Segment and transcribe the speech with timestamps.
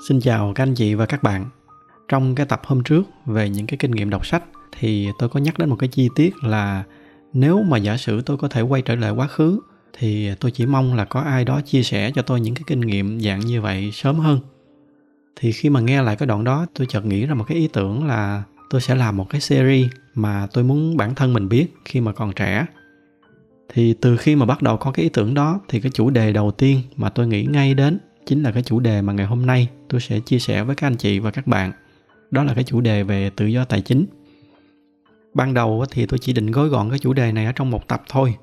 [0.00, 1.46] Xin chào các anh chị và các bạn.
[2.08, 4.44] Trong cái tập hôm trước về những cái kinh nghiệm đọc sách,
[4.78, 6.84] thì tôi có nhắc đến một cái chi tiết là
[7.32, 9.60] nếu mà giả sử tôi có thể quay trở lại quá khứ,
[9.98, 12.80] thì tôi chỉ mong là có ai đó chia sẻ cho tôi những cái kinh
[12.80, 14.40] nghiệm dạng như vậy sớm hơn.
[15.36, 17.68] Thì khi mà nghe lại cái đoạn đó, tôi chợt nghĩ ra một cái ý
[17.72, 21.66] tưởng là tôi sẽ làm một cái series mà tôi muốn bản thân mình biết
[21.84, 22.66] khi mà còn trẻ.
[23.68, 26.32] Thì từ khi mà bắt đầu có cái ý tưởng đó, thì cái chủ đề
[26.32, 29.46] đầu tiên mà tôi nghĩ ngay đến chính là cái chủ đề mà ngày hôm
[29.46, 31.72] nay tôi sẽ chia sẻ với các anh chị và các bạn.
[32.30, 34.06] Đó là cái chủ đề về tự do tài chính.
[35.34, 37.88] Ban đầu thì tôi chỉ định gói gọn cái chủ đề này ở trong một
[37.88, 38.34] tập thôi.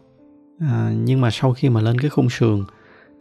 [0.59, 2.63] À, nhưng mà sau khi mà lên cái khung sườn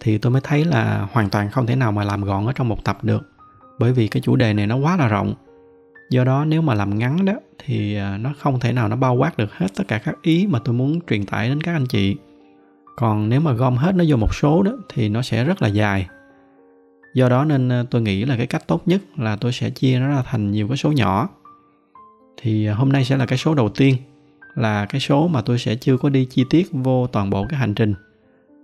[0.00, 2.68] thì tôi mới thấy là hoàn toàn không thể nào mà làm gọn ở trong
[2.68, 3.22] một tập được
[3.78, 5.34] bởi vì cái chủ đề này nó quá là rộng.
[6.10, 9.14] Do đó nếu mà làm ngắn đó thì à, nó không thể nào nó bao
[9.14, 11.86] quát được hết tất cả các ý mà tôi muốn truyền tải đến các anh
[11.86, 12.16] chị.
[12.96, 15.68] Còn nếu mà gom hết nó vô một số đó thì nó sẽ rất là
[15.68, 16.06] dài
[17.14, 19.98] do đó nên ờ, tôi nghĩ là cái cách tốt nhất là tôi sẽ chia
[19.98, 21.28] nó ra thành nhiều cái số nhỏ.
[22.36, 23.96] Thì ờ, hôm nay sẽ là cái số đầu tiên,
[24.54, 27.60] là cái số mà tôi sẽ chưa có đi chi tiết vô toàn bộ cái
[27.60, 27.94] hành trình,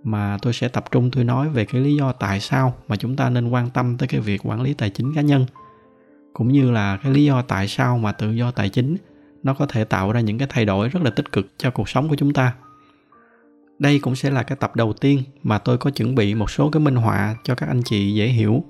[0.03, 3.15] mà tôi sẽ tập trung tôi nói về cái lý do tại sao mà chúng
[3.15, 5.45] ta nên quan tâm tới cái việc quản lý tài chính cá nhân,
[6.33, 8.97] cũng như là cái lý do tại sao mà tự do tài chính
[9.43, 11.89] nó có thể tạo ra những cái thay đổi rất là tích cực cho cuộc
[11.89, 12.53] sống của chúng ta
[13.81, 16.69] đây cũng sẽ là cái tập đầu tiên mà tôi có chuẩn bị một số
[16.69, 18.63] cái minh họa cho các anh chị dễ hiểu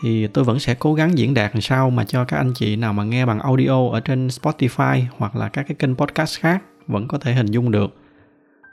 [0.00, 2.76] thì tôi vẫn sẽ cố gắng diễn đạt làm sao mà cho các anh chị
[2.76, 6.62] nào mà nghe bằng audio ở trên Spotify hoặc là các cái kênh podcast khác
[6.86, 7.96] vẫn có thể hình dung được.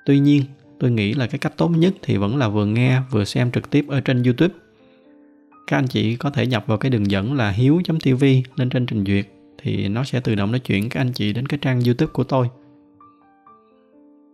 [0.05, 0.43] Tuy nhiên,
[0.79, 3.69] tôi nghĩ là cái cách tốt nhất thì vẫn là vừa nghe vừa xem trực
[3.69, 4.53] tiếp ở trên YouTube.
[5.67, 8.23] Các anh chị có thể nhập vào cái đường dẫn là hiếu.tv
[8.55, 9.25] lên trên trình duyệt
[9.57, 12.23] thì nó sẽ tự động nói chuyển các anh chị đến cái trang YouTube của
[12.23, 12.49] tôi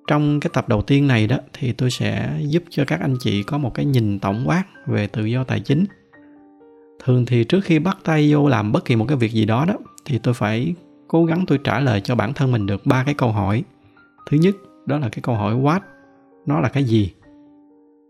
[0.08, 3.44] trong cái tập đầu tiên này đó, thì tôi sẽ giúp cho các anh chị
[3.44, 5.86] có một cái nhìn tổng quát về tự do tài chính.
[7.04, 9.66] Thường thì trước khi bắt tay vô làm bất kỳ một cái việc gì đó
[9.66, 9.73] đó,
[10.06, 10.76] thì tôi phải
[11.08, 13.64] cố gắng tôi trả lời cho bản thân mình được ba cái câu hỏi.
[14.30, 15.80] Thứ nhất, đó là cái câu hỏi what,
[16.45, 17.14] nó là cái gì?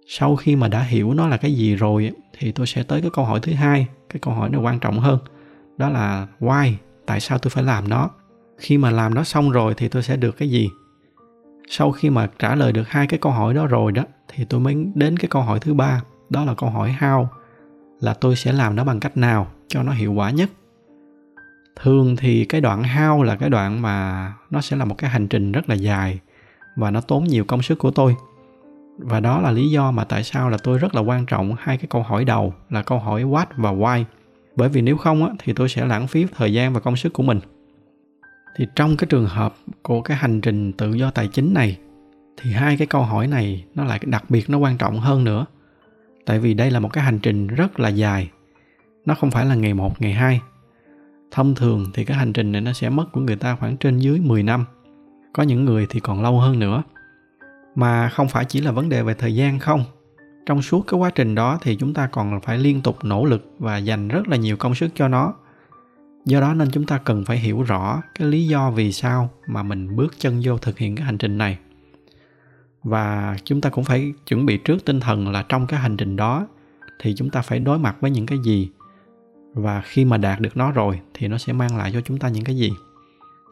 [0.07, 3.11] Sau khi mà đã hiểu nó là cái gì rồi thì tôi sẽ tới cái
[3.13, 5.19] câu hỏi thứ hai, cái câu hỏi này quan trọng hơn,
[5.77, 6.73] đó là why,
[7.05, 8.09] tại sao tôi phải làm nó?
[8.57, 10.69] Khi mà làm nó xong rồi thì tôi sẽ được cái gì?
[11.69, 14.59] Sau khi mà trả lời được hai cái câu hỏi đó rồi đó thì tôi
[14.59, 17.25] mới đến cái câu hỏi thứ ba đó là câu hỏi how
[17.99, 20.49] là tôi sẽ làm nó bằng cách nào cho nó hiệu quả nhất.
[21.75, 25.27] Thường thì cái đoạn how là cái đoạn mà nó sẽ là một cái hành
[25.27, 26.19] trình rất là dài
[26.75, 28.15] và nó tốn nhiều công sức của tôi.
[28.97, 31.77] Và đó là lý do mà tại sao là tôi rất là quan trọng hai
[31.77, 34.03] cái câu hỏi đầu là câu hỏi what và why.
[34.55, 37.13] Bởi vì nếu không á, thì tôi sẽ lãng phí thời gian và công sức
[37.13, 37.39] của mình
[38.55, 41.77] thì trong cái trường hợp của cái hành trình tự do tài chính này,
[42.37, 45.45] thì hai cái câu hỏi này nó lại đặc biệt, nó quan trọng hơn nữa.
[46.25, 48.29] Tại vì đây là một cái hành trình rất là dài.
[49.05, 50.41] Nó không phải là ngày một, ngày hai.
[51.31, 53.97] Thông thường thì cái hành trình này nó sẽ mất của người ta khoảng trên
[53.97, 54.65] dưới 10 năm.
[55.33, 56.83] Có những người thì còn lâu hơn nữa.
[57.75, 59.83] Mà không phải chỉ là vấn đề về thời gian không.
[60.45, 63.51] Trong suốt cái quá trình đó thì chúng ta còn phải liên tục nỗ lực
[63.59, 65.33] và dành rất là nhiều công sức cho nó
[66.25, 69.63] do đó nên chúng ta cần phải hiểu rõ cái lý do vì sao mà
[69.63, 71.57] mình bước chân vô thực hiện cái hành trình này.
[72.83, 76.15] Và chúng ta cũng phải chuẩn bị trước tinh thần là trong cái hành trình
[76.15, 76.47] đó
[76.99, 78.69] thì chúng ta phải đối mặt với những cái gì.
[79.53, 82.29] Và khi mà đạt được nó rồi thì nó sẽ mang lại cho chúng ta
[82.29, 82.71] những cái gì.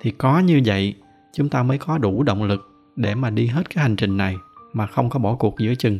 [0.01, 0.95] Thì có như vậy,
[1.33, 4.35] chúng ta mới có đủ động lực để mà đi hết cái hành trình này
[4.73, 5.99] mà không có bỏ cuộc giữa chừng.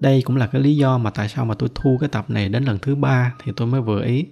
[0.00, 2.48] Đây cũng là cái lý do mà tại sao mà tôi thu cái tập này
[2.48, 4.26] đến lần thứ ba thì tôi mới vừa ý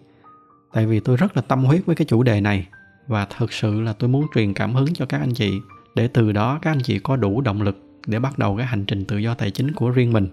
[0.72, 2.66] tại vì tôi rất là tâm huyết với cái chủ đề này
[3.06, 5.60] và thực sự là tôi muốn truyền cảm hứng cho các anh chị
[5.94, 8.84] để từ đó các anh chị có đủ động lực để bắt đầu cái hành
[8.84, 10.28] trình tự do tài chính của riêng mình.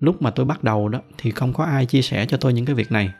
[0.00, 2.64] Lúc mà tôi bắt đầu đó thì không có ai chia sẻ cho tôi những
[2.64, 3.10] cái việc này.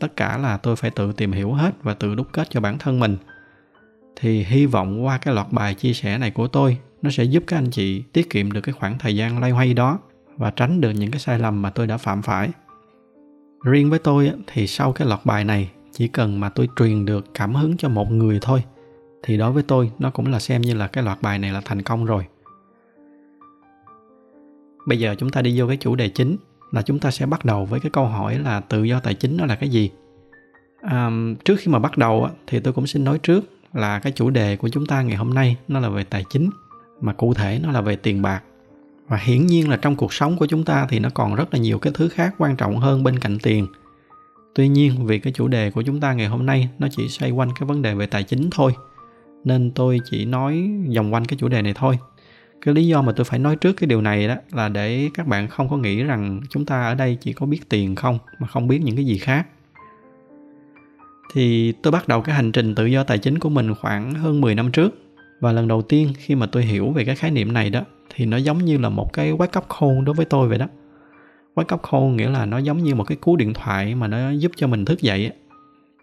[0.00, 2.78] Tất cả là tôi phải tự tìm hiểu hết và tự đúc kết cho bản
[2.78, 3.16] thân mình.
[4.16, 7.44] Thì hy vọng qua cái loạt bài chia sẻ này của tôi, nó sẽ giúp
[7.46, 9.98] các anh chị tiết kiệm được cái khoảng thời gian loay hoay đó
[10.36, 12.50] và tránh được những cái sai lầm mà tôi đã phạm phải
[13.64, 17.26] riêng với tôi thì sau cái loạt bài này chỉ cần mà tôi truyền được
[17.34, 18.64] cảm hứng cho một người thôi
[19.22, 21.60] thì đối với tôi nó cũng là xem như là cái loạt bài này là
[21.64, 22.26] thành công rồi.
[24.86, 26.36] Bây giờ chúng ta đi vô cái chủ đề chính
[26.72, 29.36] là chúng ta sẽ bắt đầu với cái câu hỏi là tự do tài chính
[29.36, 29.90] nó là cái gì?
[30.82, 31.10] À,
[31.44, 34.56] trước khi mà bắt đầu thì tôi cũng xin nói trước là cái chủ đề
[34.56, 36.50] của chúng ta ngày hôm nay nó là về tài chính
[37.00, 38.42] mà cụ thể nó là về tiền bạc
[39.08, 41.60] và hiển nhiên là trong cuộc sống của chúng ta thì nó còn rất là
[41.60, 43.66] nhiều cái thứ khác quan trọng hơn bên cạnh tiền.
[44.54, 47.30] Tuy nhiên, vì cái chủ đề của chúng ta ngày hôm nay nó chỉ xoay
[47.30, 48.72] quanh cái vấn đề về tài chính thôi,
[49.44, 51.98] nên tôi chỉ nói vòng quanh cái chủ đề này thôi.
[52.62, 55.26] Cái lý do mà tôi phải nói trước cái điều này đó là để các
[55.26, 58.46] bạn không có nghĩ rằng chúng ta ở đây chỉ có biết tiền không, mà
[58.46, 59.46] không biết những cái gì khác.
[61.32, 64.40] Thì tôi bắt đầu cái hành trình tự do tài chính của mình khoảng hơn
[64.40, 64.94] 10 năm trước.
[65.40, 67.80] Và lần đầu tiên khi mà tôi hiểu về cái khái niệm này đó
[68.14, 70.66] thì nó giống như là một cái wake up call đối với tôi vậy đó.
[71.54, 74.30] Wake up call nghĩa là nó giống như một cái cú điện thoại mà nó
[74.30, 75.32] giúp cho mình thức dậy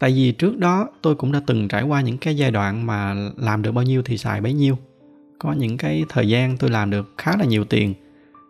[0.01, 3.15] tại vì trước đó tôi cũng đã từng trải qua những cái giai đoạn mà
[3.37, 4.77] làm được bao nhiêu thì xài bấy nhiêu.
[5.39, 7.93] Có những cái thời gian tôi làm được khá là nhiều tiền,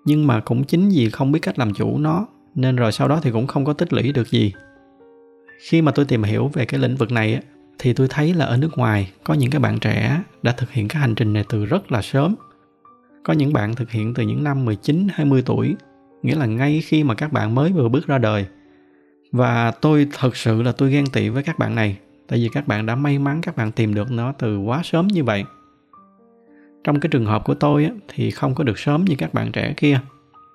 [0.06, 3.20] nhưng mà cũng chính vì không biết cách làm chủ nó, nên rồi sau đó
[3.24, 4.54] thì cũng không có tích lũy được gì.
[5.62, 7.42] Khi mà tôi tìm hiểu về cái lĩnh vực này
[7.80, 10.88] thì tôi thấy là ở nước ngoài có những cái bạn trẻ đã thực hiện
[10.88, 12.36] cái hành trình này từ rất là sớm.
[13.24, 15.76] Có những bạn thực hiện từ những năm 19, 20 tuổi,
[16.24, 18.46] nghĩa là ngay khi mà các bạn mới vừa bước ra đời.
[19.32, 21.98] Và tôi thật sự là tôi ghen tị với các bạn này,
[22.28, 25.08] tại vì các bạn đã may mắn các bạn tìm được nó từ quá sớm
[25.08, 25.44] như vậy.
[26.84, 29.74] Trong cái trường hợp của tôi thì không có được sớm như các bạn trẻ
[29.78, 30.00] kia,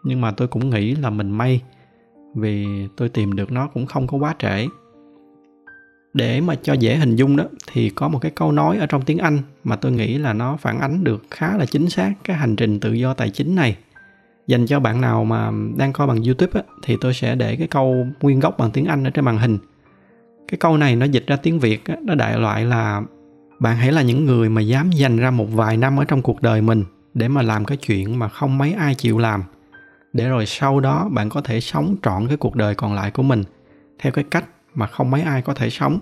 [0.05, 1.63] nhưng mà tôi cũng nghĩ là mình may
[2.35, 2.67] vì
[2.97, 4.67] tôi tìm được nó cũng không có quá trễ
[6.17, 9.03] để mà cho dễ hình dung đó thì có một cái câu nói ở trong
[9.03, 12.37] tiếng Anh mà tôi nghĩ là nó phản ánh được khá là chính xác cái
[12.37, 13.77] hành trình tự do tài chính này.
[14.47, 17.67] Dành cho bạn nào mà đang coi bằng YouTube á, thì tôi sẽ để cái
[17.67, 19.59] câu nguyên gốc bằng tiếng Anh ở trên màn hình.
[20.49, 23.03] Cái câu này nó dịch ra tiếng Việt á, nó đại loại là
[23.59, 26.43] bạn hãy là những người mà dám dành ra một vài năm ở trong cuộc
[26.43, 26.85] đời mình
[27.15, 29.43] để mà làm cái chuyện mà không mấy ai chịu làm.
[30.13, 33.23] Để rồi sau đó bạn có thể sống trọn cái cuộc đời còn lại của
[33.23, 33.45] mình
[33.99, 34.45] theo cái cách
[34.77, 35.99] mà không mấy ai có thể sống.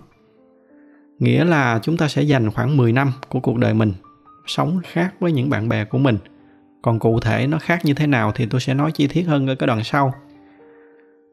[1.18, 3.92] Nghĩa là chúng ta sẽ dành khoảng 10 năm của cuộc đời mình
[4.46, 6.18] sống khác với những bạn bè của mình.
[6.82, 9.46] Còn cụ thể nó khác như thế nào thì tôi sẽ nói chi tiết hơn
[9.46, 10.14] ở cái đoạn sau.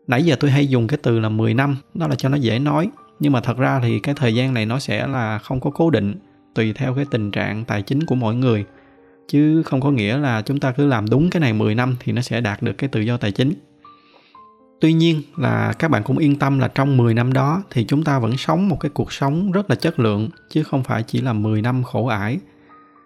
[0.08, 2.60] Nãy giờ tôi hay dùng cái từ là 10 năm, đó là cho nó dễ
[2.60, 2.90] nói.
[3.20, 5.90] Nhưng mà thật ra thì cái thời gian này nó sẽ là không có cố
[5.90, 6.16] định,
[6.56, 8.66] tùy theo cái tình trạng tài chính của mỗi người.
[9.28, 12.12] Chứ không có nghĩa là chúng ta cứ làm đúng cái này 10 năm thì
[12.12, 13.54] nó sẽ đạt được cái tự do tài chính
[14.82, 18.04] Tuy nhiên là các bạn cũng yên tâm là trong 10 năm đó thì chúng
[18.04, 21.22] ta vẫn sống một cái cuộc sống rất là chất lượng, chứ không phải chỉ
[21.22, 22.40] là 10 năm khổ ải.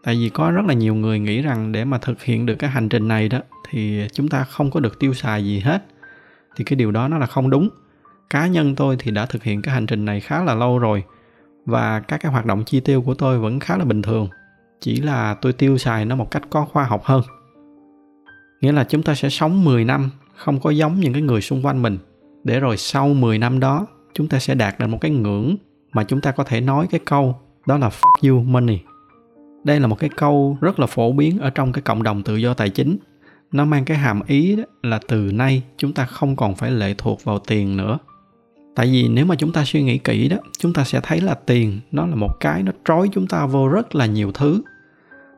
[0.03, 2.69] Tại vì có rất là nhiều người nghĩ rằng để mà thực hiện được cái
[2.69, 3.39] hành trình này đó,
[3.69, 5.85] thì chúng ta không có được tiêu xài gì hết.
[6.55, 7.69] Thì cái điều đó nó là không đúng.
[8.29, 11.03] Cá nhân tôi thì đã thực hiện cái hành trình này khá là lâu rồi,
[11.65, 14.27] và các cái hoạt động chi tiêu của tôi vẫn khá là bình thường.
[14.81, 17.21] Chỉ là tôi tiêu xài nó một cách có khoa học hơn.
[18.61, 21.65] Nghĩa là chúng ta sẽ sống 10 năm không có giống những cái người xung
[21.65, 21.97] quanh mình
[22.43, 25.55] để rồi sau 10 năm đó chúng ta sẽ đạt được một cái ngưỡng
[25.93, 27.35] mà chúng ta có thể nói cái câu
[27.65, 28.79] đó là fuck you money.
[29.63, 32.35] Đây là một cái câu rất là phổ biến ở trong cái cộng đồng tự
[32.35, 32.97] do tài chính.
[33.51, 36.95] Nó mang cái hàm ý đó là từ nay chúng ta không còn phải lệ
[36.97, 37.97] thuộc vào tiền nữa.
[38.75, 41.33] Tại vì nếu mà chúng ta suy nghĩ kỹ đó, chúng ta sẽ thấy là
[41.33, 44.61] tiền nó là một cái nó trói chúng ta vô rất là nhiều thứ.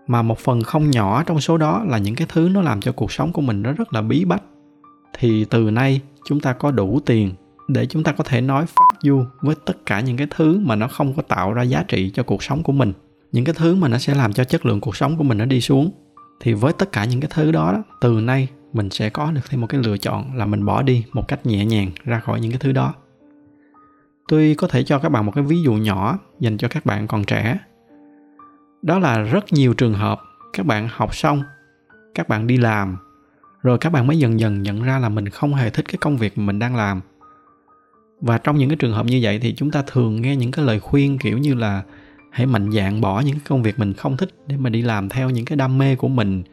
[0.07, 2.91] Mà một phần không nhỏ trong số đó là những cái thứ nó làm cho
[2.91, 4.43] cuộc sống của mình nó rất là bí bách
[5.19, 7.33] thì từ nay chúng ta có đủ tiền
[7.67, 10.75] để chúng ta có thể nói fuck you với tất cả những cái thứ mà
[10.75, 12.93] nó không có tạo ra giá trị cho cuộc sống của mình.
[13.31, 15.45] Những cái thứ mà nó sẽ làm cho chất lượng cuộc sống của mình nó
[15.45, 15.91] đi xuống.
[16.39, 19.61] Thì với tất cả những cái thứ đó từ nay mình sẽ có được thêm
[19.61, 22.51] một cái lựa chọn là mình bỏ đi một cách nhẹ nhàng ra khỏi những
[22.51, 22.93] cái thứ đó.
[24.27, 27.07] Tôi có thể cho các bạn một cái ví dụ nhỏ dành cho các bạn
[27.07, 27.59] còn trẻ.
[28.81, 30.21] Đó là rất nhiều trường hợp
[30.53, 31.43] các bạn học xong,
[32.15, 32.97] các bạn đi làm
[33.67, 36.17] rồi các bạn mới dần dần nhận ra là mình không hề thích cái công
[36.17, 37.01] việc mà mình đang làm.
[38.21, 40.65] Và trong những cái trường hợp như vậy thì chúng ta thường nghe những cái
[40.65, 41.83] lời khuyên kiểu như là
[42.31, 45.09] hãy mạnh dạn bỏ những cái công việc mình không thích để mà đi làm
[45.09, 46.43] theo những cái đam mê của mình.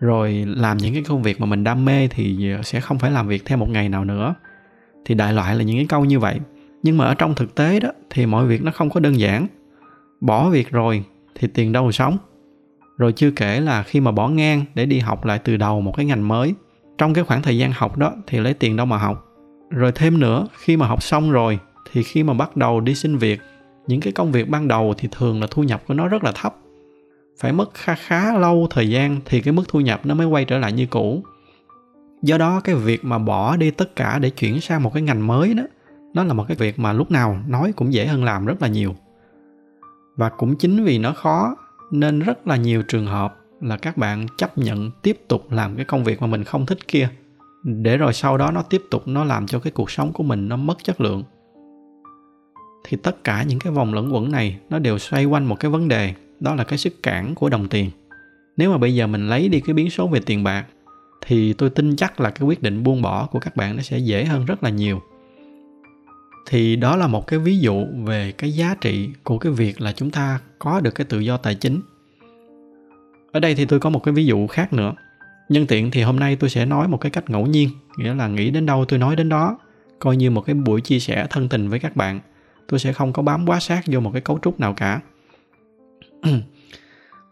[0.00, 3.28] Rồi làm những cái công việc mà mình đam mê thì sẽ không phải làm
[3.28, 4.34] việc theo một ngày nào nữa.
[5.04, 6.40] Thì đại loại là những cái câu như vậy.
[6.82, 9.46] Nhưng mà ở trong thực tế đó thì mọi việc nó không có đơn giản.
[10.20, 12.18] Bỏ việc rồi thì tiền đâu mà sống
[12.98, 15.92] rồi chưa kể là khi mà bỏ ngang để đi học lại từ đầu một
[15.96, 16.54] cái ngành mới,
[16.98, 19.26] trong cái khoảng thời gian học đó thì lấy tiền đâu mà học.
[19.70, 21.58] Rồi thêm nữa, khi mà học xong rồi
[21.92, 23.40] thì khi mà bắt đầu đi xin việc,
[23.86, 26.32] những cái công việc ban đầu thì thường là thu nhập của nó rất là
[26.32, 26.56] thấp.
[27.40, 30.44] Phải mất khá khá lâu thời gian thì cái mức thu nhập nó mới quay
[30.44, 31.22] trở lại như cũ.
[32.22, 35.26] Do đó cái việc mà bỏ đi tất cả để chuyển sang một cái ngành
[35.26, 35.62] mới đó,
[36.14, 38.68] nó là một cái việc mà lúc nào nói cũng dễ hơn làm rất là
[38.68, 38.94] nhiều.
[40.16, 41.56] Và cũng chính vì nó khó
[41.90, 45.84] nên rất là nhiều trường hợp là các bạn chấp nhận tiếp tục làm cái
[45.84, 47.08] công việc mà mình không thích kia.
[47.64, 50.48] Để rồi sau đó nó tiếp tục, nó làm cho cái cuộc sống của mình
[50.48, 51.22] nó mất chất lượng.
[52.84, 55.70] Thì tất cả những cái vòng lẫn quẩn này nó đều xoay quanh một cái
[55.70, 57.90] vấn đề, đó là cái sức cản của đồng tiền.
[58.56, 60.64] Nếu mà bây giờ mình lấy đi cái biến số về tiền bạc,
[61.26, 63.98] thì tôi tin chắc là cái quyết định buông bỏ của các bạn nó sẽ
[63.98, 65.02] dễ hơn rất là nhiều
[66.46, 69.92] thì đó là một cái ví dụ về cái giá trị của cái việc là
[69.92, 71.80] chúng ta có được cái tự do tài chính.
[73.32, 74.92] Ở đây thì tôi có một cái ví dụ khác nữa.
[75.48, 78.28] Nhân tiện thì hôm nay tôi sẽ nói một cái cách ngẫu nhiên, nghĩa là
[78.28, 79.58] nghĩ đến đâu tôi nói đến đó,
[79.98, 82.20] coi như một cái buổi chia sẻ thân tình với các bạn.
[82.68, 85.00] Tôi sẽ không có bám quá sát vô một cái cấu trúc nào cả.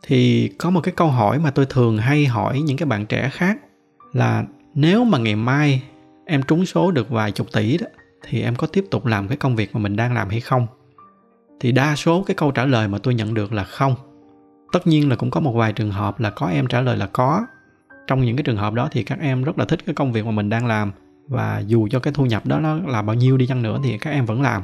[0.07, 3.31] Thì có một cái câu hỏi mà tôi thường hay hỏi những cái bạn trẻ
[3.33, 3.59] khác
[4.13, 4.45] là,
[4.75, 5.83] nếu mà ngày mai
[6.27, 7.87] em trúng số được vài chục tỷ đó
[8.29, 10.67] thì em có tiếp tục làm cái công việc mà mình đang làm hay không?
[11.61, 13.95] Thì đa số cái câu trả lời mà tôi nhận được là không.
[14.73, 17.07] Tất nhiên là cũng có một vài trường hợp là có em trả lời là
[17.07, 17.47] có.
[18.07, 20.25] Trong những cái trường hợp đó thì các em rất là thích cái công việc
[20.25, 20.93] mà mình đang làm
[21.29, 23.99] và dù cho cái thu nhập đó nó là bao nhiêu đi chăng nữa thì
[23.99, 24.63] các em vẫn làm.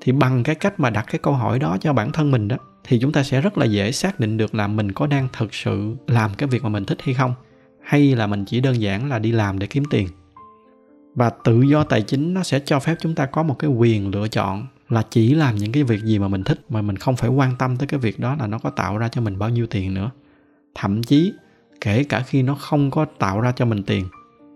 [0.00, 2.56] Thì bằng cái cách mà đặt cái câu hỏi đó cho bản thân mình đó,
[2.84, 5.54] thì chúng ta sẽ rất là dễ xác định được là mình có đang thực
[5.54, 7.34] sự làm cái việc mà mình thích hay không,
[7.82, 10.08] hay là mình chỉ đơn giản là đi làm để kiếm tiền
[11.14, 14.10] và tự do tài chính nó sẽ cho phép chúng ta có một cái quyền
[14.10, 17.16] lựa chọn là chỉ làm những cái việc gì mà mình thích, mà mình không
[17.16, 19.48] phải quan tâm tới cái việc đó là nó có tạo ra cho mình bao
[19.48, 20.10] nhiêu tiền nữa.
[20.74, 21.32] Thậm chí,
[21.80, 24.04] kể cả khi nó không có tạo ra cho mình tiền,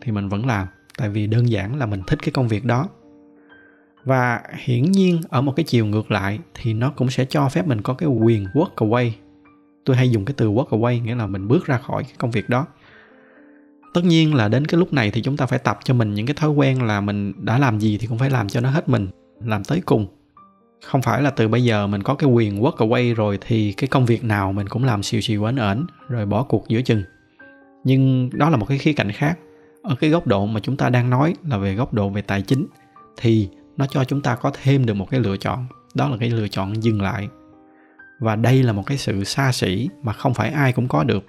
[0.03, 0.67] thì mình vẫn làm,
[0.99, 2.89] tại vì đơn giản là mình thích cái công việc đó.
[4.05, 7.67] Và hiển nhiên, ở một cái chiều ngược lại, thì nó cũng sẽ cho phép
[7.67, 9.11] mình có cái quyền work away.
[9.85, 12.31] Tôi hay dùng cái từ work away, nghĩa là mình bước ra khỏi cái công
[12.31, 12.67] việc đó
[13.95, 16.27] tất nhiên là đến cái lúc này thì chúng ta phải tập cho mình những
[16.27, 18.89] cái thói quen là mình đã làm gì thì cũng phải làm cho nó hết
[18.89, 19.09] mình,
[19.45, 20.07] làm tới cùng.
[20.85, 23.89] Không phải là từ bây giờ mình có cái quyền work away rồi thì cái
[23.89, 27.03] công việc nào mình cũng làm xìu xìu ẩn ẩn, rồi bỏ cuộc giữa chừng.
[27.85, 29.39] Nhưng đó là một cái khía cạnh khác.
[29.83, 32.43] Ở cái góc độ mà chúng ta đang nói là về góc độ về tài
[32.43, 32.67] chính
[33.17, 35.67] thì nó cho chúng ta có thêm được một cái lựa chọn.
[35.95, 37.29] Đó là cái lựa chọn dừng lại.
[38.21, 41.25] Và đây là một cái sự xa xỉ mà không phải ai cũng có được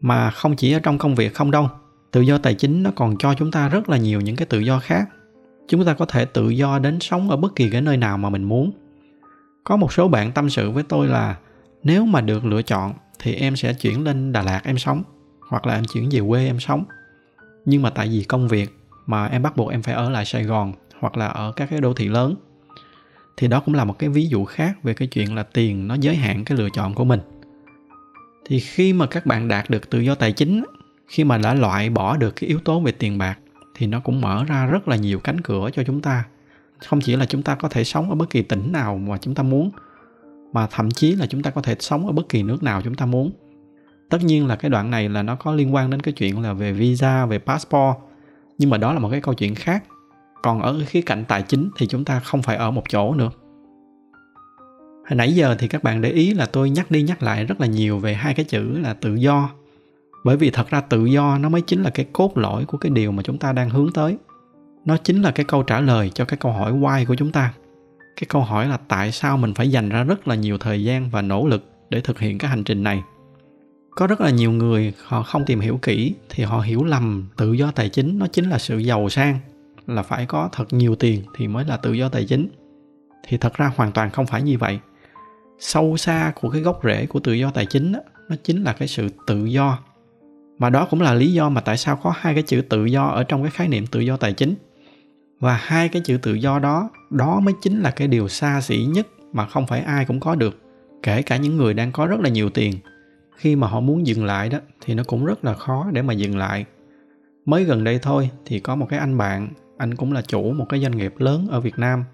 [0.00, 1.68] mà không chỉ ở trong công việc không đâu,
[2.10, 4.58] tự do tài chính nó còn cho chúng ta rất là nhiều những cái tự
[4.58, 5.08] do khác.
[5.68, 8.30] Chúng ta có thể tự do đến sống ở bất kỳ cái nơi nào mà
[8.30, 8.72] mình muốn.
[9.64, 11.36] Có một số bạn tâm sự với tôi là,
[11.82, 15.02] nếu mà được lựa chọn thì em sẽ chuyển lên đà lạt em sống,
[15.48, 16.84] hoặc là em chuyển về quê em sống.
[17.64, 18.70] Nhưng mà tại vì công việc
[19.06, 21.80] mà em bắt buộc em phải ở lại sài gòn hoặc là ở các cái
[21.80, 22.34] đô thị lớn.
[23.36, 25.94] Thì đó cũng là một cái ví dụ khác về cái chuyện là tiền nó
[26.00, 27.20] giới hạn cái lựa chọn của mình
[28.48, 30.64] thì khi mà các bạn đạt được tự do tài chính,
[31.06, 33.38] khi mà đã loại bỏ được cái yếu tố về tiền bạc,
[33.74, 36.24] thì nó cũng mở ra rất là nhiều cánh cửa cho chúng ta.
[36.78, 39.34] Không chỉ là chúng ta có thể sống ở bất kỳ tỉnh nào mà chúng
[39.34, 39.70] ta muốn,
[40.52, 42.94] mà thậm chí là chúng ta có thể sống ở bất kỳ nước nào chúng
[42.94, 43.30] ta muốn.
[44.08, 46.52] Tất nhiên là cái đoạn này là nó có liên quan đến cái chuyện là
[46.52, 47.96] về visa, về passport,
[48.58, 49.84] nhưng mà đó là một cái câu chuyện khác.
[50.42, 53.14] Còn ở cái khía cạnh tài chính thì chúng ta không phải ở một chỗ
[53.14, 53.30] nữa
[55.08, 57.60] hồi nãy giờ thì các bạn để ý là tôi nhắc đi nhắc lại rất
[57.60, 59.50] là nhiều về hai cái chữ là tự do.
[60.24, 62.90] Bởi vì thật ra tự do nó mới chính là cái cốt lõi của cái
[62.90, 64.16] điều mà chúng ta đang hướng tới.
[64.84, 67.52] Nó chính là cái câu trả lời cho cái câu hỏi why của chúng ta.
[68.16, 71.10] Cái câu hỏi là tại sao mình phải dành ra rất là nhiều thời gian
[71.10, 73.02] và nỗ lực để thực hiện cái hành trình này.
[73.90, 77.52] Có rất là nhiều người họ không tìm hiểu kỹ thì họ hiểu lầm tự
[77.52, 79.38] do tài chính nó chính là sự giàu sang.
[79.86, 82.48] Là phải có thật nhiều tiền thì mới là tự do tài chính.
[83.28, 84.78] Thì thật ra hoàn toàn không phải như vậy
[85.58, 88.72] sâu xa của cái gốc rễ của tự do tài chính đó, nó chính là
[88.72, 89.78] cái sự tự do.
[90.58, 93.04] Mà đó cũng là lý do mà tại sao có hai cái chữ tự do
[93.06, 94.54] ở trong cái khái niệm tự do tài chính.
[95.40, 98.84] Và hai cái chữ tự do đó đó mới chính là cái điều xa xỉ
[98.84, 100.58] nhất mà không phải ai cũng có được
[101.02, 102.74] kể cả những người đang có rất là nhiều tiền.
[103.36, 106.12] Khi mà họ muốn dừng lại đó thì nó cũng rất là khó để mà
[106.12, 106.64] dừng lại.
[107.44, 109.48] Mới gần đây thôi thì có một cái anh bạn
[109.78, 112.04] anh cũng là chủ một cái doanh nghiệp lớn ở việt nam.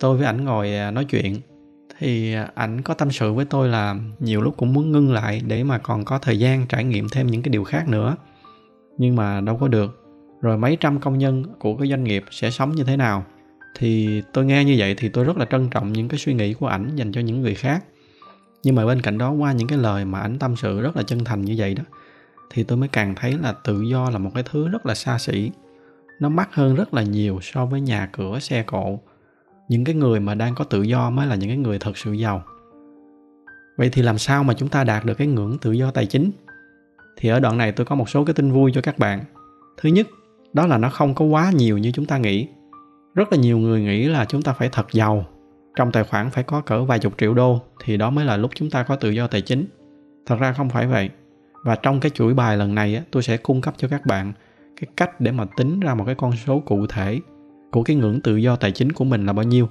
[0.00, 1.40] Tôi với ảnh ngồi à, nói chuyện
[1.98, 5.64] thì ảnh có tâm sự với tôi là nhiều lúc cũng muốn ngưng lại để
[5.64, 8.16] mà còn có thời gian trải nghiệm thêm những cái điều khác nữa.
[8.98, 10.04] Nhưng mà đâu có được.
[10.40, 13.24] Rồi mấy trăm công nhân của cái doanh nghiệp sẽ sống như thế nào?
[13.78, 16.54] Thì tôi nghe như vậy thì tôi rất là trân trọng những cái suy nghĩ
[16.54, 17.84] của ảnh dành cho những người khác.
[18.62, 21.02] Nhưng mà bên cạnh đó, qua những cái lời mà ảnh tâm sự rất là
[21.02, 21.82] chân thành như vậy đó,
[22.50, 25.18] thì tôi mới càng thấy là tự do là một cái thứ rất là xa
[25.18, 25.50] xỉ.
[26.20, 29.00] Nó mắc hơn rất là nhiều so với nhà cửa, xe cộ
[29.68, 32.12] những cái người mà đang có tự do mới là những cái người thật sự
[32.12, 32.42] giàu.
[33.76, 36.30] Vậy thì làm sao mà chúng ta đạt được cái ngưỡng tự do tài chính?
[37.16, 39.24] Thì ở đoạn này tôi có một số cái tin vui cho các bạn.
[39.76, 40.06] Thứ nhất,
[40.52, 42.48] đó là nó không có quá nhiều như chúng ta nghĩ.
[43.14, 45.24] Rất là nhiều người nghĩ là chúng ta phải thật giàu.
[45.76, 48.50] Trong tài khoản phải có cỡ vài chục triệu đô, thì đó mới là lúc
[48.54, 49.66] chúng ta có tự do tài chính.
[50.26, 51.10] Thật ra không phải vậy.
[51.64, 54.32] Và trong cái chuỗi bài lần này tôi sẽ cung cấp cho các bạn
[54.80, 57.20] cái cách để mà tính ra một cái con số cụ thể
[57.70, 59.68] của cái ngưỡng tự do tài chính của mình là bao nhiêu.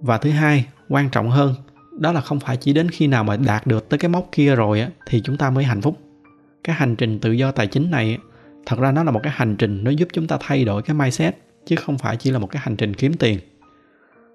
[0.00, 1.54] Và thứ hai quan trọng hơn
[1.98, 4.54] đó là không phải chỉ đến khi nào mà đạt được tới cái mốc kia
[4.54, 5.98] rồi á thì chúng ta mới hạnh phúc.
[6.64, 8.18] Cái hành trình tự do tài chính này
[8.66, 10.96] thật ra nó là một cái hành trình nó giúp chúng ta thay đổi cái
[10.96, 13.38] mindset chứ không phải chỉ là một cái hành trình kiếm tiền.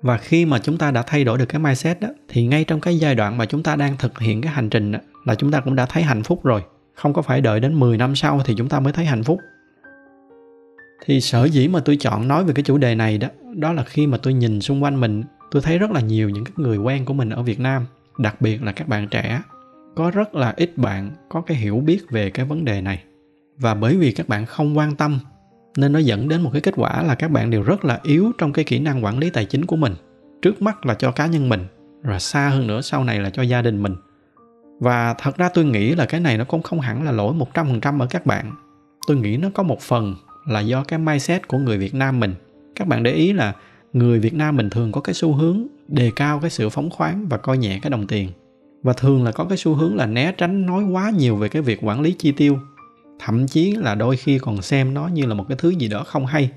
[0.02, 2.82] Và khi mà chúng ta đã thay đổi được cái mindset đó thì ngay trong
[2.82, 5.52] cái giai đoạn mà chúng ta đang thực hiện cái hành trình đó, là chúng
[5.52, 6.62] ta cũng đã thấy hạnh phúc rồi.
[6.94, 9.40] Không có phải đợi đến 10 năm sau thì chúng ta mới thấy hạnh phúc
[11.06, 13.84] thì sở dĩ mà tôi chọn nói về cái chủ đề này đó đó là
[13.84, 16.78] khi mà tôi nhìn xung quanh mình, tôi thấy rất là nhiều những cái người
[16.78, 17.86] quen của mình ở việt nam,
[18.18, 19.42] đặc biệt là các bạn trẻ.
[19.96, 23.04] Có rất là ít bạn có cái hiểu biết về cái vấn đề này.
[23.58, 25.20] Và bởi vì các bạn không quan tâm,
[25.78, 28.32] nên nó dẫn đến một cái kết quả là các bạn đều rất là yếu
[28.38, 29.94] trong cái kỹ năng quản lý tài chính của mình,
[30.42, 31.66] trước mắt là cho cá nhân mình,
[32.04, 33.96] rồi xa hơn nữa sau này là cho gia đình mình.
[34.80, 38.00] Và thật ra tôi nghĩ là cái này nó cũng không hẳn là lỗi 100%
[38.00, 38.52] ở các bạn.
[39.08, 40.16] Tôi nghĩ nó có một phần
[40.50, 42.34] là do cái mindset của người Việt Nam mình.
[42.76, 43.54] Các bạn để ý là
[43.94, 47.28] người Việt Nam mình thường có cái xu hướng đề cao cái sự phóng khoáng
[47.30, 48.30] và coi nhẹ cái đồng tiền.
[48.84, 51.62] Và thường là có cái xu hướng là né tránh nói quá nhiều về cái
[51.62, 52.60] việc quản lý chi tiêu.
[53.20, 56.04] Thậm chí là đôi khi còn xem nó như là một cái thứ gì đó
[56.04, 56.52] không hay.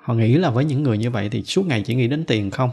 [0.00, 2.50] Họ nghĩ là với những người như vậy thì suốt ngày chỉ nghĩ đến tiền
[2.50, 2.70] không?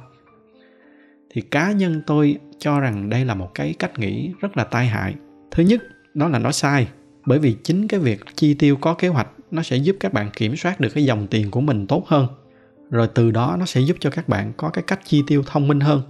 [1.30, 4.88] Thì cá nhân tôi cho rằng đây là một cái cách nghĩ rất là tai
[4.88, 5.16] hại.
[5.52, 5.82] Thứ nhất,
[6.14, 6.88] đó là nó sai,
[7.26, 10.29] bởi vì chính cái việc chi tiêu có kế hoạch nó sẽ giúp các bạn
[10.36, 12.27] kiểm soát được cái dòng tiền của mình tốt hơn.
[12.89, 15.68] Rồi từ đó nó sẽ giúp cho các bạn có cái cách chi tiêu thông
[15.68, 16.01] minh hơn.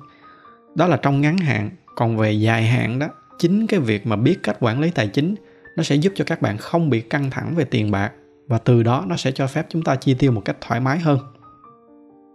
[0.76, 1.70] Đó là trong ngắn hạn.
[1.96, 3.08] Còn về dài hạn đó,
[3.40, 5.36] chính cái việc mà biết cách quản lý tài chính,
[5.76, 8.12] nó sẽ giúp cho các bạn không bị căng thẳng về tiền bạc.
[8.48, 11.00] Và từ đó nó sẽ cho phép chúng ta chi tiêu một cách thoải mái
[11.00, 11.20] hơn.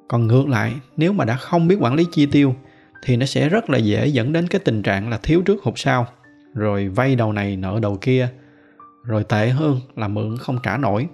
[0.09, 2.55] Còn ngược lại, nếu mà đã không biết quản lý chi tiêu,
[3.03, 5.75] thì nó sẽ rất là dễ dẫn đến cái tình trạng là thiếu trước hụt
[5.77, 6.07] sau.
[6.55, 8.29] Rồi vay đầu này nợ đầu kia
[9.05, 11.09] rồi tệ hơn là mượn không trả nổi.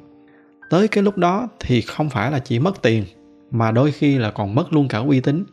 [0.71, 3.05] Tới cái lúc đó thì không phải là chỉ mất tiền,
[3.51, 5.45] mà đôi khi là còn mất luôn cả uy tín.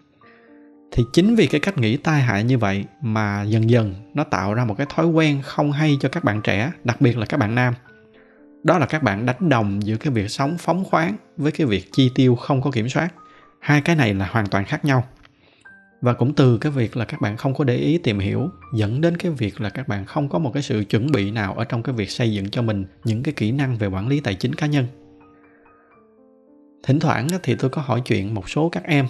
[0.91, 4.53] Thì chính vì cái cách nghĩ tai hại như vậy mà dần dần nó tạo
[4.53, 7.37] ra một cái thói quen không hay cho các bạn trẻ, đặc biệt là các
[7.37, 7.73] bạn nam.
[8.63, 11.89] Đó là các bạn đánh đồng giữa cái việc sống phóng khoáng với cái việc
[11.91, 13.13] chi tiêu không có kiểm soát.
[13.59, 15.03] Hai cái này là hoàn toàn khác nhau
[16.01, 19.01] và cũng từ cái việc là các bạn không có để ý tìm hiểu, dẫn
[19.01, 21.63] đến cái việc là các bạn không có một cái sự chuẩn bị nào ở
[21.63, 24.35] trong cái việc xây dựng cho mình những cái kỹ năng về quản lý tài
[24.35, 24.85] chính cá nhân.
[26.83, 29.07] Thỉnh thoảng thì tôi có hỏi chuyện một số các em,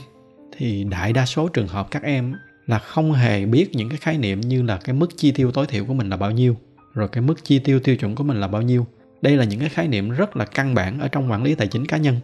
[0.58, 2.34] thì đại đa số trường hợp các em
[2.66, 5.66] là không hề biết những cái khái niệm như là cái mức chi tiêu tối
[5.66, 6.58] thiểu của mình là bao nhiêu,
[6.94, 8.88] rồi cái mức chi tiêu tiêu chuẩn của mình là bao nhiêu.
[9.22, 11.68] Đây là những cái khái niệm rất là căn bản ở trong quản lý tài
[11.68, 12.16] chính cá nhân.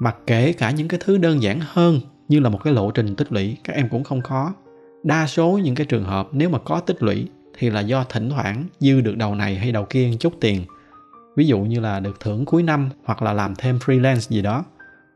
[0.00, 2.00] Mà kể cả những cái thứ đơn giản hơn
[2.32, 4.54] như là một cái lộ trình tích lũy, các em cũng không khó.
[5.02, 8.30] Đa số những cái trường hợp nếu mà có tích lũy thì là do thỉnh
[8.30, 10.64] thoảng dư được đầu này hay đầu kia chút tiền.
[11.36, 14.64] Ví dụ như là được thưởng cuối năm hoặc là làm thêm freelance gì đó.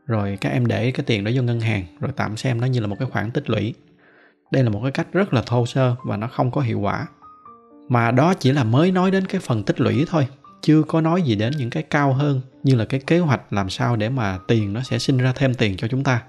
[0.05, 2.79] Rồi các em để cái tiền đó vô ngân hàng, rồi tạm xem nó như
[2.79, 3.73] là một cái khoản tích lũy.
[4.51, 7.07] Đây là một cái cách rất là thô sơ và nó không có hiệu quả.
[7.89, 10.27] Mà đó chỉ là mới nói đến cái phần tích lũy thôi,
[10.61, 13.69] chưa có nói gì đến những cái cao hơn như là cái kế hoạch làm
[13.69, 16.21] sao để mà tiền nó sẽ sinh ra thêm tiền cho chúng ta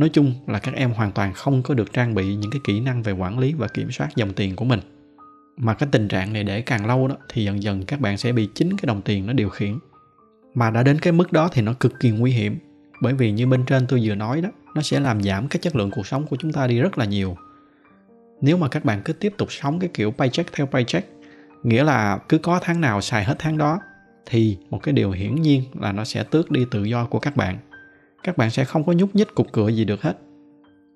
[0.00, 2.80] nói chung là các em hoàn toàn không có được trang bị những cái kỹ
[2.80, 4.80] năng về quản lý và kiểm soát dòng tiền của mình.
[5.56, 8.32] Mà cái tình trạng này để càng lâu đó, thì dần dần các bạn sẽ
[8.32, 9.78] bị chính cái đồng tiền nó điều khiển.
[10.54, 12.58] Mà đã đến cái mức đó thì nó cực kỳ nguy hiểm,
[13.00, 15.76] bởi vì như bên trên tôi vừa nói đó, nó sẽ làm giảm cái chất
[15.76, 17.36] lượng cuộc sống của chúng ta đi rất là nhiều.
[18.40, 21.08] Nếu mà các bạn cứ tiếp tục sống cái kiểu paycheck theo paycheck,
[21.62, 23.78] nghĩa là cứ có tháng nào xài hết tháng đó,
[24.26, 27.36] thì một cái điều hiển nhiên là nó sẽ tước đi tự do của các
[27.36, 27.58] bạn
[28.22, 30.18] các bạn sẽ không có nhúc nhích cục cửa gì được hết.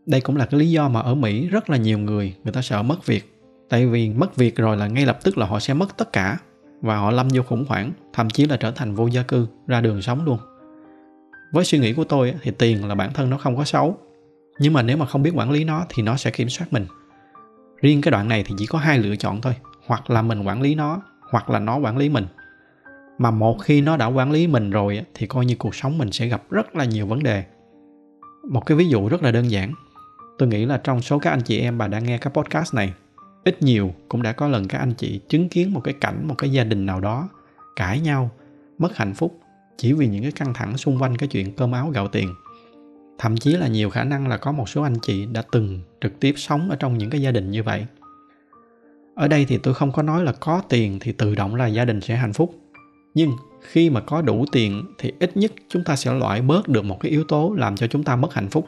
[0.06, 2.62] Đây cũng là cái lý do mà ở mỹ rất là nhiều người người ta
[2.62, 3.40] sợ mất việc.
[3.68, 6.38] Tại vì mất việc rồi là ngay lập tức là họ sẽ mất tất cả
[6.80, 9.80] và họ lâm vô khủng hoảng, thậm chí là trở thành vô gia cư, ra
[9.80, 10.38] đường sống luôn.
[11.52, 13.98] Với suy nghĩ của tôi thì tiền là bản thân nó không có xấu.
[14.58, 16.86] Nhưng mà nếu mà không biết quản lý nó thì nó sẽ kiểm soát mình.
[17.80, 19.54] Riêng cái đoạn này thì chỉ có hai lựa chọn thôi,
[19.86, 22.26] hoặc là mình quản lý nó, hoặc là nó quản lý mình
[23.18, 26.12] mà một khi nó đã quản lý mình rồi thì coi như cuộc sống mình
[26.12, 27.44] sẽ gặp rất là nhiều vấn đề.
[28.48, 29.74] Một cái ví dụ rất là đơn giản.
[30.38, 32.92] Tôi nghĩ là trong số các anh chị em bà đang nghe cái podcast này,
[33.44, 36.34] ít nhiều cũng đã có lần các anh chị chứng kiến một cái cảnh, một
[36.38, 37.28] cái gia đình nào đó
[37.76, 38.30] cãi nhau,
[38.78, 39.40] mất hạnh phúc
[39.76, 42.34] chỉ vì những cái căng thẳng xung quanh cái chuyện cơm áo gạo tiền.
[43.18, 46.20] Thậm chí là nhiều khả năng là có một số anh chị đã từng trực
[46.20, 47.86] tiếp sống ở trong những cái gia đình như vậy.
[49.14, 51.84] Ở đây thì tôi không có nói là có tiền thì tự động là gia
[51.84, 52.63] đình sẽ hạnh phúc
[53.14, 56.84] nhưng khi mà có đủ tiền thì ít nhất chúng ta sẽ loại bớt được
[56.84, 58.66] một cái yếu tố làm cho chúng ta mất hạnh phúc.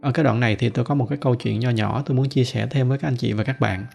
[0.00, 2.28] Ở cái đoạn này thì tôi có một cái câu chuyện nho nhỏ tôi muốn
[2.28, 3.86] chia sẻ thêm với các anh chị và các bạn.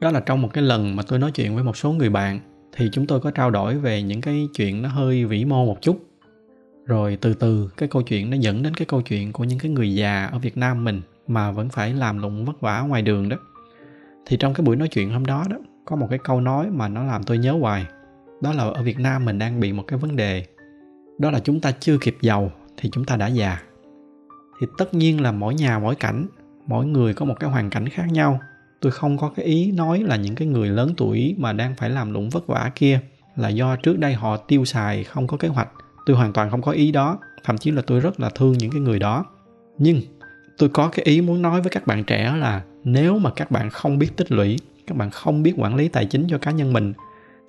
[0.00, 2.40] Đó là trong một cái lần mà tôi nói chuyện với một số người bạn
[2.72, 5.82] thì chúng tôi có trao đổi về những cái chuyện nó hơi vĩ mô một
[5.82, 6.06] chút.
[6.86, 9.70] Rồi từ từ cái câu chuyện nó dẫn đến cái câu chuyện của những cái
[9.70, 13.28] người già ở việt nam mình mà vẫn phải làm lụng vất vả ngoài đường
[13.28, 13.36] đó.
[14.26, 16.88] Thì trong cái buổi nói chuyện hôm đó đó, có một cái câu nói mà
[16.88, 17.86] nó làm tôi nhớ hoài
[18.40, 20.44] đó là ở việt nam mình đang bị một cái vấn đề.
[21.18, 23.62] Đó là chúng ta chưa kịp giàu thì chúng ta đã già.
[24.60, 26.26] Thì tất nhiên là mỗi nhà, mỗi cảnh,
[26.66, 28.40] mỗi người có một cái hoàn cảnh khác nhau.
[28.80, 31.90] Tôi không có cái ý nói là những cái người lớn tuổi mà đang phải
[31.90, 33.00] làm lụng vất vả kia
[33.36, 35.68] là do trước đây họ tiêu xài không có kế hoạch.
[36.06, 38.70] Tôi hoàn toàn không có ý đó, thậm chí là tôi rất là thương những
[38.70, 39.24] cái người đó.
[39.78, 40.00] Nhưng
[40.58, 43.70] tôi có cái ý muốn nói với các bạn trẻ là nếu mà các bạn
[43.70, 46.72] không biết tích lũy, các bạn không biết quản lý tài chính cho cá nhân
[46.72, 46.92] mình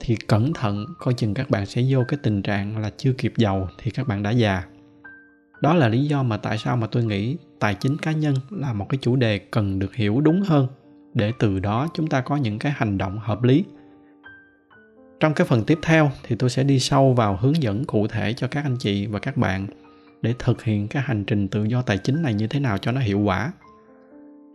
[0.01, 3.33] thì cẩn thận coi chừng các bạn sẽ vô cái tình trạng là chưa kịp
[3.37, 4.63] giàu thì các bạn đã già.
[5.61, 8.73] Đó là lý do mà tại sao mà tôi nghĩ tài chính cá nhân là
[8.73, 10.67] một cái chủ đề cần được hiểu đúng hơn
[11.13, 13.63] để từ đó chúng ta có những cái hành động hợp lý.
[15.19, 18.33] Trong cái phần tiếp theo thì tôi sẽ đi sâu vào hướng dẫn cụ thể
[18.33, 19.67] cho các anh chị và các bạn
[20.21, 22.91] để thực hiện cái hành trình tự do tài chính này như thế nào cho
[22.91, 23.51] nó hiệu quả.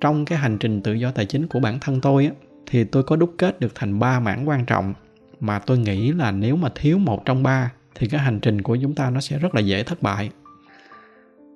[0.01, 2.33] Trong cái hành trình tự do tài chính của bản thân tôi á,
[2.67, 4.95] thì tôi có đúc kết được thành ba mảng quan trọng
[5.41, 8.77] mà tôi nghĩ là nếu mà thiếu một trong ba, thì cái hành trình của
[8.83, 10.31] chúng ta nó sẽ rất là dễ thất bại.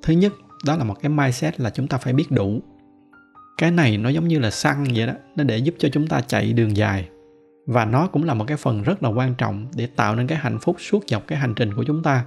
[0.02, 0.32] Thứ nhất,
[0.66, 2.60] đó là một cái mindset là chúng ta phải biết đủ.
[3.58, 6.20] Cái này nó giống như là xăng vậy đó, nó để giúp cho chúng ta
[6.20, 7.08] chạy đường dài.
[7.66, 10.38] Và nó cũng là một cái phần rất là quan trọng để tạo nên cái
[10.38, 12.24] hạnh phúc suốt dọc cái hành trình của chúng ta.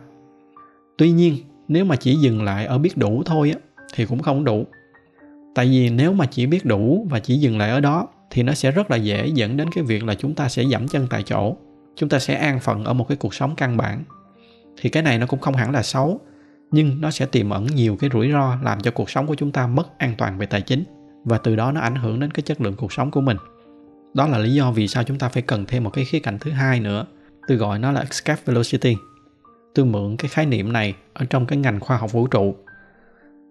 [0.97, 1.37] Tuy nhiên,
[1.67, 4.65] nếu mà chỉ dừng lại ở biết đủ thôi á, thì cũng không đủ.
[5.55, 8.53] Tại vì nếu mà chỉ biết đủ và chỉ dừng lại ở đó thì nó
[8.53, 11.23] sẽ rất là dễ dẫn đến cái việc là chúng ta sẽ dẫm chân tại
[11.23, 11.57] chỗ.
[11.95, 14.03] Chúng ta sẽ an phận ở một cái cuộc sống căn bản.
[14.81, 16.19] Thì cái này nó cũng không hẳn là xấu,
[16.71, 19.51] nhưng nó sẽ tiềm ẩn nhiều cái rủi ro làm cho cuộc sống của chúng
[19.51, 20.83] ta mất an toàn về tài chính,
[21.23, 23.37] và từ đó nó ảnh hưởng đến cái chất lượng cuộc sống của mình.
[24.13, 26.39] Đó là lý do vì sao chúng ta phải cần thêm một cái khía cạnh
[26.39, 27.05] thứ hai nữa.
[27.47, 28.95] Tôi gọi nó là escape velocity.
[29.75, 32.55] Tôi mượn cái khái niệm này ở trong cái ngành khoa học vũ trụ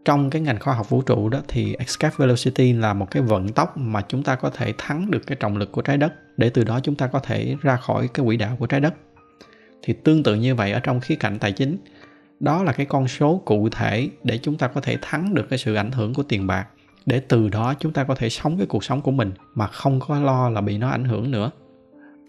[0.05, 3.49] trong cái ngành khoa học vũ trụ đó thì escape velocity là một cái vận
[3.49, 6.13] tốc mà chúng ta có thể thắng được cái trọng lực của trái đất.
[6.37, 8.95] Để từ đó chúng ta có thể ra khỏi cái quỹ đạo của trái đất.
[9.83, 11.77] Thì tương tự như vậy ở trong khía cạnh tài chính,
[12.41, 15.59] đó là cái con số cụ thể để chúng ta có thể thắng được cái
[15.59, 16.67] sự ảnh hưởng của tiền bạc.
[17.07, 20.01] Để từ đó chúng ta có thể sống cái cuộc sống của mình mà không
[20.01, 21.51] có lo là bị nó ảnh hưởng nữa.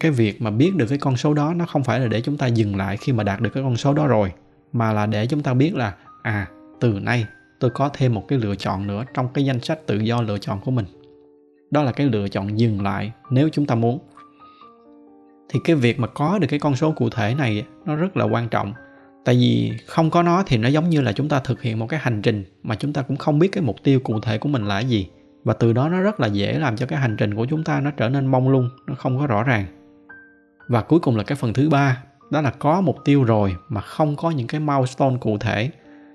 [0.00, 2.36] Cái việc mà biết được cái con số đó nó không phải là để chúng
[2.36, 4.32] ta dừng lại khi mà đạt được cái con số đó rồi,
[4.72, 6.46] mà là để chúng ta biết là à
[6.80, 7.26] từ nay
[7.64, 10.38] tôi có thêm một cái lựa chọn nữa trong cái danh sách tự do lựa
[10.38, 10.86] chọn của mình.
[11.70, 13.98] Đó là cái lựa chọn dừng lại nếu chúng ta muốn.
[15.48, 18.24] Thì cái việc mà có được cái con số cụ thể này nó rất là
[18.24, 18.72] quan trọng.
[19.24, 21.86] Tại vì không có nó thì nó giống như là chúng ta thực hiện một
[21.86, 24.48] cái hành trình mà chúng ta cũng không biết cái mục tiêu cụ thể của
[24.48, 25.08] mình là gì.
[25.44, 27.80] Và từ đó nó rất là dễ làm cho cái hành trình của chúng ta
[27.80, 29.66] nó trở nên mông lung, nó không có rõ ràng.
[30.68, 33.80] Và cuối cùng là cái phần thứ ba, đó là có mục tiêu rồi mà
[33.80, 35.70] không có những cái milestone cụ thể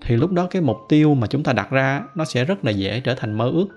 [0.05, 2.71] thì lúc đó cái mục tiêu mà chúng ta đặt ra nó sẽ rất là
[2.71, 3.67] dễ trở thành mơ ước.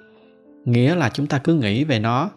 [0.64, 2.30] Nghĩa là chúng ta cứ nghĩ về nó,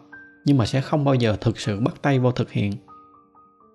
[0.44, 2.72] nhưng mà sẽ không bao giờ thực sự bắt tay vào thực hiện.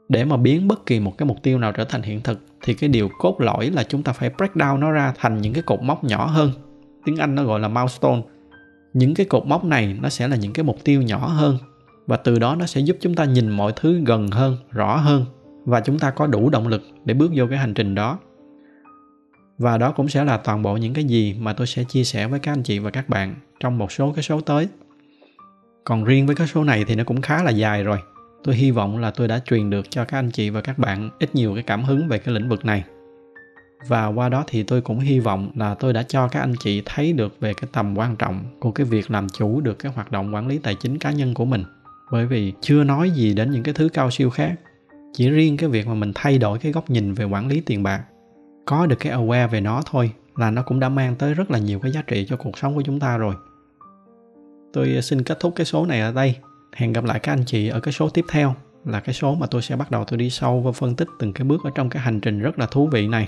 [0.10, 2.74] Để mà biến bất kỳ một cái mục tiêu nào trở thành hiện thực, thì
[2.74, 5.64] cái điều cốt lõi là chúng ta phải break down nó ra thành những cái
[5.64, 6.52] cột mốc nhỏ hơn.
[7.06, 8.22] Tiếng anh nó gọi là milestone.
[8.94, 11.58] Những cái cột mốc này nó sẽ là những cái mục tiêu nhỏ hơn,
[12.08, 15.26] và từ đó nó sẽ giúp chúng ta nhìn mọi thứ gần hơn, rõ hơn,
[15.66, 18.20] và chúng ta có đủ động lực để bước vô cái hành trình đó
[19.62, 22.28] và đó cũng sẽ là toàn bộ những cái gì mà tôi sẽ chia sẻ
[22.28, 24.68] với các anh chị và các bạn trong một số cái số tới.
[25.84, 27.98] Còn riêng với cái số này thì nó cũng khá là dài rồi.
[28.44, 31.10] Tôi hy vọng là tôi đã truyền được cho các anh chị và các bạn
[31.20, 32.84] ít nhiều cái cảm hứng về cái lĩnh vực này.
[33.88, 36.82] Và qua đó thì tôi cũng hy vọng là tôi đã cho các anh chị
[36.86, 40.12] thấy được về cái tầm quan trọng của cái việc làm chủ được cái hoạt
[40.12, 41.64] động quản lý tài chính cá nhân của mình.
[42.12, 44.56] Bởi vì chưa nói gì đến những cái thứ cao siêu khác.
[45.14, 47.84] Chỉ riêng cái việc mà mình thay đổi cái góc nhìn về quản lý tiền
[47.84, 48.04] bạc
[48.66, 51.60] có được cái aware về nó thôi là nó cũng đã mang tới rất là
[51.60, 53.36] nhiều cái giá trị cho cuộc sống của chúng ta rồi.
[54.74, 56.36] Tôi ờ, xin kết thúc cái số này ở đây.
[56.74, 59.48] Hẹn gặp lại các anh chị ở cái số tiếp theo, là cái số mà
[59.48, 61.90] tôi sẽ bắt đầu tôi đi sâu và phân tích từng cái bước ở trong
[61.90, 63.28] cái hành trình rất là thú vị này.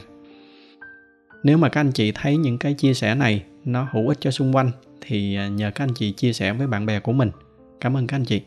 [1.43, 4.31] Nếu mà các anh chị thấy những cái chia sẻ này nó hữu ích cho
[4.31, 7.31] xung quanh, thì ờ, nhờ các anh chị chia sẻ với bạn bè của mình.
[7.79, 8.41] Cảm ơn các anh chị.